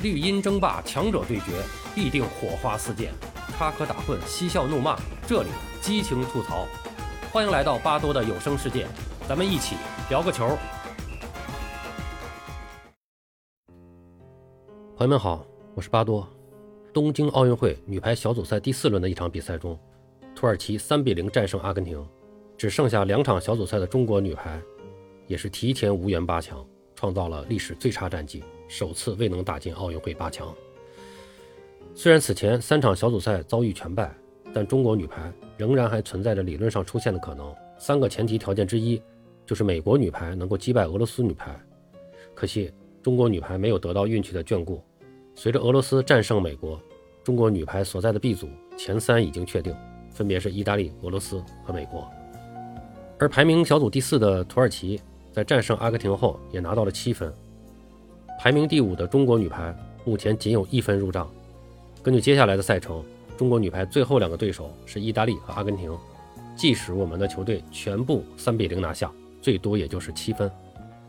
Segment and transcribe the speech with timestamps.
[0.00, 1.60] 绿茵争霸，强者对决，
[1.92, 3.10] 必定火花四溅，
[3.56, 5.48] 插科打诨，嬉笑怒骂，这里
[5.80, 6.68] 激情吐槽。
[7.32, 8.86] 欢迎来到巴多的有声世界，
[9.28, 9.74] 咱们一起
[10.08, 10.56] 聊个球。
[14.96, 15.44] 朋友们好，
[15.74, 16.28] 我是巴多。
[16.92, 19.76] 东京奥运会女排小组赛第四轮的一场比赛中，
[20.32, 22.08] 土耳其三比零战胜阿根廷，
[22.56, 24.62] 只剩下两场小组赛的中国女排，
[25.26, 28.44] 也是提前无缘八强，创造了历史最差战绩。
[28.68, 30.54] 首次未能打进奥运会八强。
[31.94, 34.14] 虽然此前三场小组赛遭遇全败，
[34.54, 37.52] 但中国女排仍然还存在着理论上出现的可能。
[37.76, 39.02] 三个前提条件之一
[39.46, 41.58] 就是美国女排能够击败俄罗斯女排。
[42.34, 42.72] 可惜
[43.02, 44.80] 中国女排没有得到运气的眷顾。
[45.34, 46.80] 随着俄罗斯战胜美国，
[47.24, 49.74] 中国女排所在的 B 组前三已经确定，
[50.10, 52.08] 分别是意大利、俄罗斯和美国。
[53.18, 55.00] 而排名小组第四的土耳其
[55.32, 57.32] 在战胜阿根廷后也拿到了七分。
[58.38, 59.74] 排名第五的中国女排
[60.04, 61.28] 目前仅有一分入账。
[62.04, 63.02] 根据接下来的赛程，
[63.36, 65.92] 中国女排最后两个对手是意大利和阿根廷。
[66.54, 69.10] 即使我们的球队全部三比零拿下，
[69.42, 70.48] 最多也就是七分。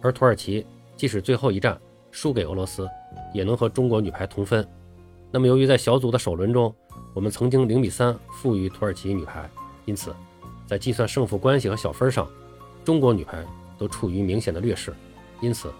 [0.00, 0.64] 而土耳其
[0.96, 1.78] 即使最后一战
[2.10, 2.88] 输给俄罗斯，
[3.34, 4.66] 也能和中国女排同分。
[5.30, 6.74] 那么，由于在小组的首轮中，
[7.12, 9.46] 我们曾经零比三负于土耳其女排，
[9.84, 10.14] 因此
[10.66, 12.26] 在计算胜负关系和小分上，
[12.82, 13.44] 中国女排
[13.76, 14.94] 都处于明显的劣势。
[15.42, 15.70] 因此。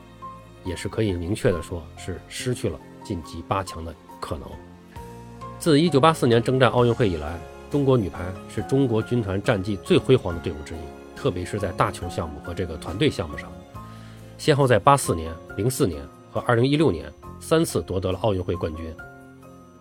[0.64, 4.48] 也是可以明确的说，是失去了晋级八强的可能。
[5.58, 7.39] 自1984年征战奥运会以来，
[7.70, 10.78] 中国女排是中国军团战绩最辉煌的队伍之一，
[11.14, 13.50] 特别是在大球项目和这个团队项目上，
[14.38, 18.94] 先后在84年、04年和2016年三次夺得了奥运会冠军。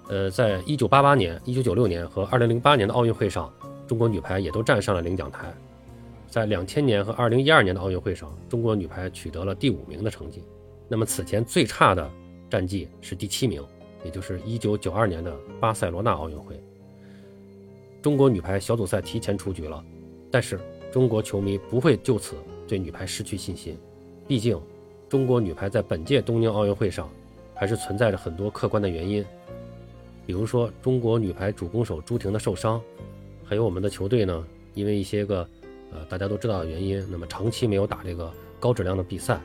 [0.10, 3.52] 呃，在1988年、1996年和2008年的奥运会上，
[3.88, 5.54] 中国女排也都站上了领奖台。
[6.28, 10.44] 在2000年和2012年的奥运会上，中国女排取得了第五名的成绩。
[10.90, 12.12] 那么此前最差的
[12.50, 13.64] 战绩是第七名，
[14.04, 16.62] 也就是一九九二年的巴塞罗那奥运会。
[18.02, 19.84] 中国女排小组赛提前出局了，
[20.32, 20.60] 但是
[20.92, 22.36] 中国球迷不会就此
[22.68, 23.78] 对女排失去信心，
[24.28, 24.60] 毕竟
[25.08, 27.08] 中国女排在本届东京奥运会上
[27.54, 29.24] 还是存在着很多客观的原因，
[30.26, 32.82] 比如说中国女排主攻手朱婷的受伤，
[33.44, 35.48] 还有我们的球队呢，因为一些个
[35.92, 39.40] 呃大家都知道的原因，那么长期没有打这个高质量的比赛。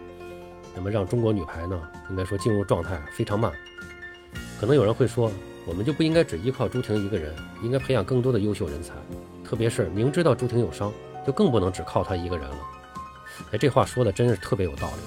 [0.75, 1.81] 那么让中国女排呢，
[2.11, 3.53] 应该说进入状态非常慢。
[4.61, 5.31] 可能有人会说，
[5.67, 8.93] 我们就不应该只依靠朱婷一个人，应该培养更多的优秀人才。
[9.45, 10.93] 特别是明知道朱婷有伤，
[11.27, 12.59] 就更不能只靠她一个人了。
[13.53, 15.03] 哎，这话说的真是特别有道理。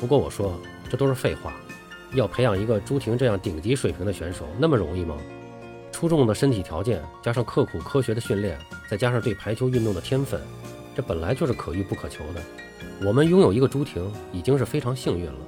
[0.00, 0.58] 不过我说，
[0.90, 1.52] 这都是废话。
[2.14, 5.16] 要培养一个朱婷这样顶级水平的选手，那么容易吗？
[5.92, 8.58] 出众的身体条件，加上刻苦科学的训练，
[8.88, 10.40] 再加上对排球运动的天分，
[10.98, 12.42] 这本来就是可遇不可求的。
[13.06, 15.38] 我们拥有一个朱婷，已经是非常幸运了。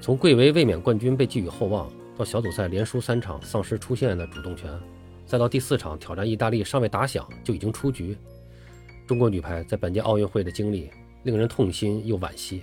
[0.00, 4.70] 从贵为卫冕冠军被寄予厚望，到小组赛连输三场丧失出线的主动权，
[5.26, 8.16] 再到第四场挑战意大利尚未打响就已经出局，
[9.08, 10.88] 中国女排在本届奥运会的经历
[11.24, 12.62] 令人痛心又惋惜。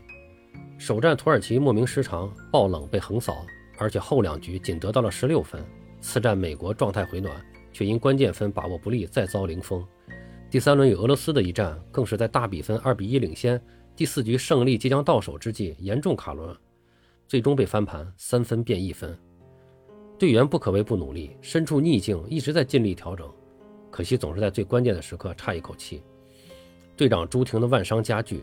[0.77, 3.45] 首战土耳其莫名失常，爆冷被横扫，
[3.77, 5.61] 而且后两局仅得到了十六分。
[5.99, 7.35] 次战美国状态回暖，
[7.73, 9.85] 却因关键分把握不力再遭零封。
[10.49, 13.61] 第三轮与俄罗斯的一战，更是在大比分二比一领先，
[13.97, 16.55] 第四局胜利即将到手之际，严重卡轮，
[17.27, 19.17] 最终被翻盘，三分变一分。
[20.17, 23.29] 队员不可谓不努力，身处逆境一直在尽力调整，
[23.91, 26.01] 可惜总是在最关键的时刻差一口气。
[26.95, 28.41] 队长朱婷的腕伤加剧，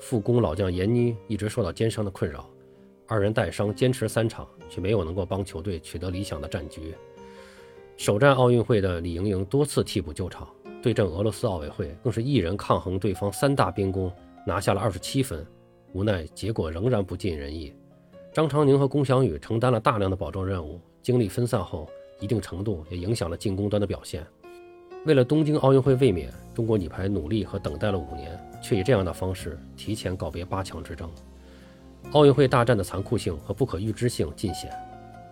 [0.00, 2.50] 副攻老将闫妮一直受到肩伤的困扰，
[3.06, 6.92] 二人带伤坚持三场，却没有能够帮球队取得理想的战局。
[7.96, 10.48] 首战奥运会的李盈莹多次替补救场。
[10.86, 14.08] 对阵俄罗斯奥委会，更是一人抗衡对方三大边攻，
[14.46, 15.44] 拿下了二十七分。
[15.92, 17.74] 无奈结果仍然不尽人意。
[18.32, 24.24] 张常宁和龚翔宇承担了大量的保证任务，精力分散后，一定程度也影响了进攻端的表现。
[25.06, 31.10] 为了东京奥运会卫冕，中国女排努力和等待了五年，却以这样的方式提前告别八强之争。
[32.12, 34.70] 奥运会大战的残酷性和不可预知性尽显，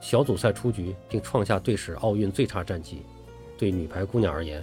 [0.00, 3.02] 小组赛出局并创下队史奥运最差战绩，
[3.56, 4.60] 对女排姑娘而言。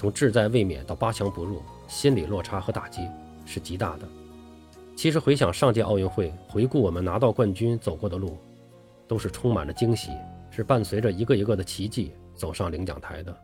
[0.00, 3.06] 从志在卫冕到八强不入，心理落差和打击
[3.44, 4.08] 是极大的。
[4.96, 8.38] 其实回想上届奥运会，回顾我们拿到冠军走过的路，
[9.06, 10.10] 都是充满着惊喜，
[10.50, 13.36] 是伴随着一个一个的奇迹走上领奖台的。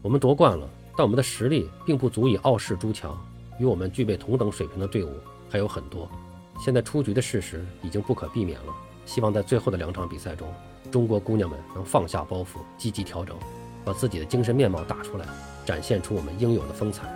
[0.00, 0.64] 我们夺冠了，
[0.96, 3.18] 但我们的实力并不足以傲视诸强，
[3.58, 5.10] 与我们具备同等水平的队伍
[5.50, 6.08] 还有很多。
[6.56, 8.72] 现在出局的事实已经不可避免了，
[9.06, 10.46] 希望在最后的两场比赛中，
[10.92, 13.36] 中国姑娘们能放下包袱，积极调整，
[13.84, 15.26] 把自己的精神面貌打出来。
[15.64, 17.08] 展现出我们应有的风采。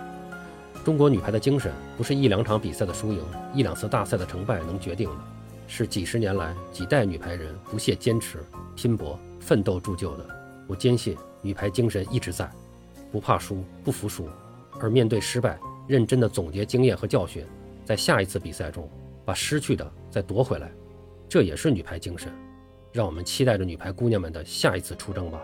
[0.83, 3.21] 中国女排的精神不是一两场比赛的输赢、
[3.53, 5.15] 一两次大赛的成败能决定的，
[5.67, 8.39] 是几十年来几代女排人不懈坚持、
[8.75, 10.25] 拼搏、奋斗铸就的。
[10.67, 12.49] 我坚信女排精神一直在，
[13.11, 14.27] 不怕输、不服输，
[14.79, 17.45] 而面对失败，认真的总结经验和教训，
[17.85, 18.89] 在下一次比赛中
[19.25, 20.71] 把失去的再夺回来，
[21.27, 22.31] 这也是女排精神。
[22.91, 25.39] 让我们期待着女排姑娘们的下一次出征吧。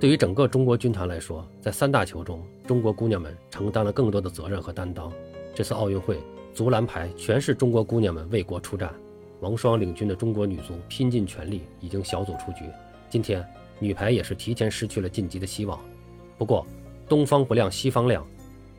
[0.00, 5.12] 对于整个中国军团来说，在三大球中，中国姑娘们承担了更多的责任和担当。
[5.54, 6.18] 这次奥运会，
[6.54, 8.90] 足篮排全是中国姑娘们为国出战。
[9.40, 12.64] 王霜领军的中国女足拼尽全力，已经小组出局。
[13.10, 13.46] 今天，
[13.78, 15.78] 女排也是提前失去了晋级的希望。
[16.38, 16.66] 不过，
[17.06, 18.26] 东方不亮西方亮。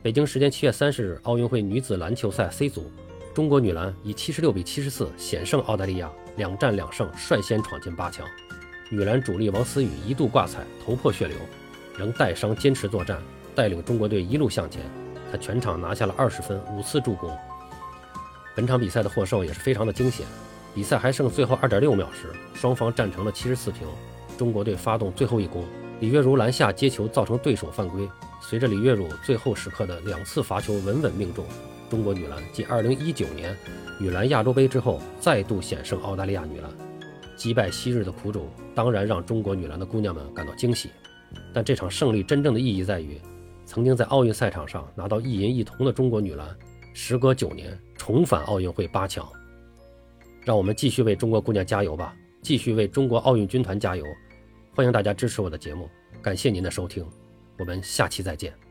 [0.02, 2.90] 北京时间七月三十日，奥运会女子篮球赛 C 组，
[3.32, 8.26] 中国女篮以七十六比七十四险胜澳大利亚，两战两胜，率先闯进八强。
[8.92, 11.34] 女篮主力王思雨一度挂彩，头破血流，
[11.96, 13.18] 仍带伤坚持作战，
[13.54, 14.82] 带领中国队一路向前。
[15.30, 17.34] 她全场拿下了二十分，五次助攻。
[18.54, 20.26] 本场比赛的获胜也是非常的惊险。
[20.74, 23.88] 比赛还剩最后二点六秒时，双方战成了七十四平。
[24.36, 25.64] 中国队发动最后一攻，
[25.98, 28.06] 李月如篮下接球造成对手犯规。
[28.42, 31.46] 随着李月如最后时刻的两次罚球稳稳命中，
[31.88, 33.56] 中国女篮继二零一九年
[33.98, 36.70] 女篮亚洲杯之后，再度险胜澳大利亚女篮。
[37.36, 40.90] 击败昔日的苦主，当然让中国女篮的姑娘们感到惊喜。
[41.52, 43.20] 但这场胜利真正的意义在于，
[43.64, 46.54] 曾经在奥运赛场上拿到一银一铜的中国女篮，
[46.92, 49.26] 时隔九年重返奥运会八强。
[50.44, 54.04] 让我们继续为中国姑娘加油吧，继续为中国奥运军团加油！
[54.74, 55.88] 欢迎大家支持我的节目，
[56.20, 57.06] 感谢您的收听，
[57.58, 58.61] 我们下期再见。